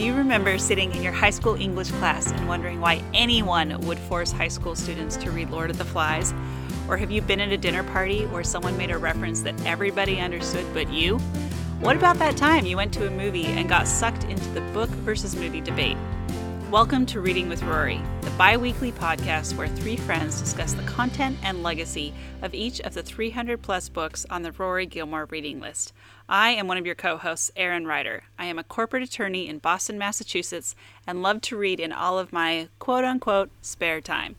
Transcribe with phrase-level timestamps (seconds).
[0.00, 3.98] Do you remember sitting in your high school English class and wondering why anyone would
[3.98, 6.32] force high school students to read Lord of the Flies?
[6.88, 10.18] Or have you been at a dinner party where someone made a reference that everybody
[10.18, 11.18] understood but you?
[11.80, 14.88] What about that time you went to a movie and got sucked into the book
[14.88, 15.98] versus movie debate?
[16.70, 18.00] Welcome to Reading with Rory,
[18.40, 23.02] bi weekly podcast where three friends discuss the content and legacy of each of the
[23.02, 25.92] 300 plus books on the Rory Gilmore reading list.
[26.26, 28.22] I am one of your co hosts, Erin Ryder.
[28.38, 30.74] I am a corporate attorney in Boston, Massachusetts,
[31.06, 34.36] and love to read in all of my quote unquote spare time.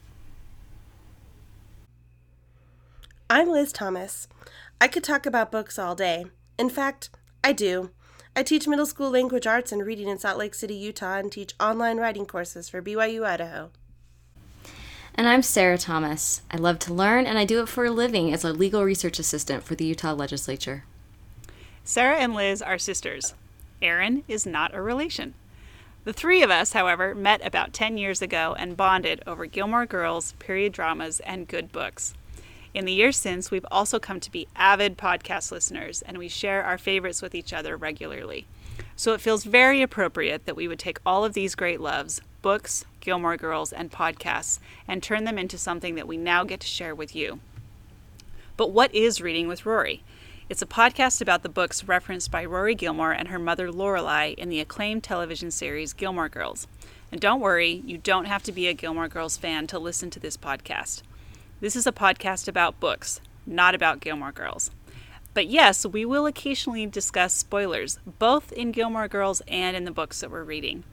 [3.29, 4.27] I'm Liz Thomas.
[4.81, 6.25] I could talk about books all day.
[6.57, 7.11] In fact,
[7.43, 7.91] I do.
[8.35, 11.53] I teach middle school language arts and reading in Salt Lake City, Utah, and teach
[11.59, 13.69] online writing courses for BYU Idaho.
[15.15, 16.41] And I'm Sarah Thomas.
[16.49, 19.19] I love to learn, and I do it for a living as a legal research
[19.19, 20.85] assistant for the Utah legislature.
[21.83, 23.33] Sarah and Liz are sisters.
[23.81, 25.33] Erin is not a relation.
[26.05, 30.31] The three of us, however, met about 10 years ago and bonded over Gilmore Girls,
[30.39, 32.13] period dramas, and good books.
[32.73, 36.63] In the years since, we've also come to be avid podcast listeners, and we share
[36.63, 38.47] our favorites with each other regularly.
[39.01, 42.85] So it feels very appropriate that we would take all of these great loves books,
[42.99, 46.93] Gilmore Girls, and podcasts and turn them into something that we now get to share
[46.93, 47.39] with you.
[48.57, 50.03] But what is Reading with Rory?
[50.49, 54.49] It's a podcast about the books referenced by Rory Gilmore and her mother Lorelai in
[54.49, 56.67] the acclaimed television series Gilmore Girls.
[57.11, 60.19] And don't worry, you don't have to be a Gilmore Girls fan to listen to
[60.19, 61.01] this podcast.
[61.59, 64.69] This is a podcast about books, not about Gilmore Girls.
[65.33, 70.19] But yes, we will occasionally discuss spoilers, both in Gilmore Girls and in the books
[70.19, 70.83] that we're reading.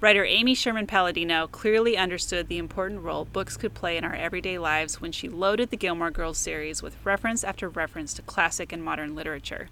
[0.00, 4.56] Writer Amy Sherman Palladino clearly understood the important role books could play in our everyday
[4.56, 8.82] lives when she loaded the Gilmore Girls series with reference after reference to classic and
[8.82, 9.68] modern literature.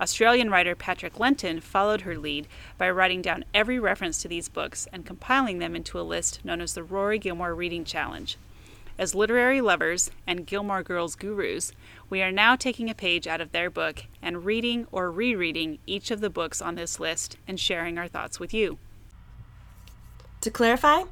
[0.00, 2.46] Australian writer Patrick Lenton followed her lead
[2.78, 6.60] by writing down every reference to these books and compiling them into a list known
[6.62, 8.38] as the Rory Gilmore Reading Challenge.
[8.96, 11.72] As literary lovers and Gilmore Girls gurus,
[12.08, 16.10] we are now taking a page out of their book and reading or rereading each
[16.10, 18.78] of the books on this list and sharing our thoughts with you.
[20.42, 21.04] To clarify,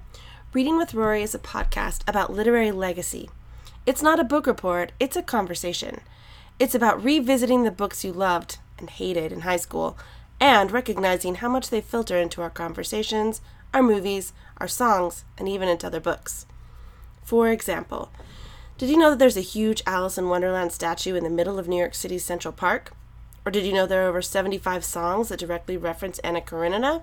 [0.52, 3.30] Reading with Rory is a podcast about literary legacy.
[3.86, 6.02] It's not a book report, it's a conversation.
[6.58, 9.96] It's about revisiting the books you loved and hated in high school
[10.38, 13.40] and recognizing how much they filter into our conversations,
[13.72, 16.44] our movies, our songs, and even into other books.
[17.22, 18.10] For example,
[18.78, 21.68] did you know that there's a huge Alice in Wonderland statue in the middle of
[21.68, 22.92] New York City's Central Park?
[23.44, 27.02] Or did you know there are over 75 songs that directly reference Anna Karenina?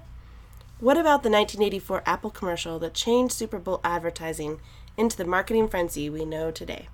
[0.79, 4.62] What about the 1984 Apple commercial that changed Super Bowl advertising
[4.97, 6.88] into the marketing frenzy we know today?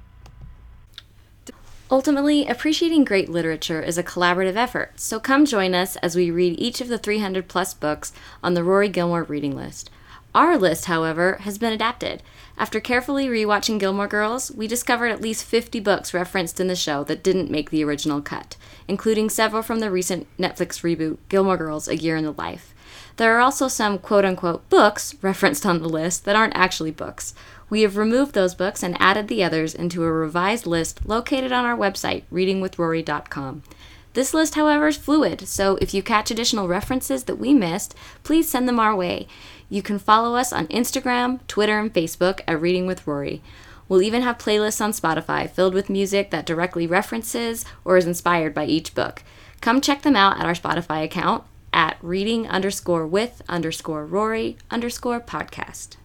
[1.92, 6.60] Ultimately, appreciating great literature is a collaborative effort, so come join us as we read
[6.60, 8.12] each of the 300 plus books
[8.44, 9.92] on the Rory Gilmore reading list.
[10.36, 12.22] Our list, however, has been adapted.
[12.58, 17.06] After carefully rewatching Gilmore Girls, we discovered at least 50 books referenced in the show
[17.06, 21.88] that didn't make the original cut, including several from the recent Netflix reboot Gilmore Girls
[21.88, 22.74] A Year in the Life.
[23.16, 27.34] There are also some quote unquote books referenced on the list that aren't actually books.
[27.70, 31.64] We have removed those books and added the others into a revised list located on
[31.64, 33.64] our website, readingwithrory.com.
[34.16, 37.94] This list, however, is fluid, so if you catch additional references that we missed,
[38.24, 39.28] please send them our way.
[39.70, 43.42] You can follow us on Instagram, Twitter, and Facebook at Reading with Rory.
[43.90, 48.54] We'll even have playlists on Spotify filled with music that directly references or is inspired
[48.54, 49.22] by each book.
[49.60, 51.44] Come check them out at our Spotify account
[51.74, 55.98] at reading underscore with underscore Rory underscore podcast.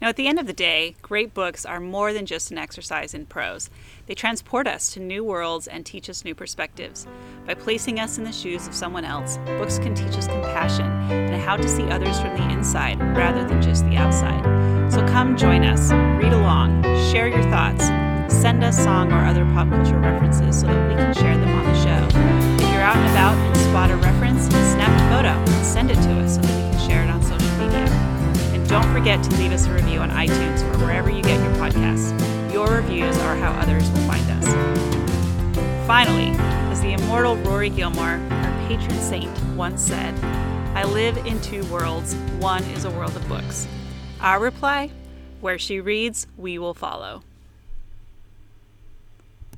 [0.00, 3.14] Now, at the end of the day, great books are more than just an exercise
[3.14, 3.68] in prose.
[4.06, 7.06] They transport us to new worlds and teach us new perspectives.
[7.46, 11.42] By placing us in the shoes of someone else, books can teach us compassion and
[11.42, 14.44] how to see others from the inside rather than just the outside.
[14.92, 17.86] So come join us, read along, share your thoughts,
[18.32, 21.64] send us song or other pop culture references so that we can share them on
[21.64, 22.47] the show.
[29.08, 32.12] Forget to leave us a review on iTunes or wherever you get your podcasts.
[32.52, 35.86] Your reviews are how others will find us.
[35.86, 36.32] Finally,
[36.70, 40.14] as the immortal Rory Gilmore, our patron saint, once said,
[40.76, 42.16] I live in two worlds.
[42.38, 43.66] One is a world of books.
[44.20, 44.90] Our reply,
[45.40, 47.22] where she reads, we will follow.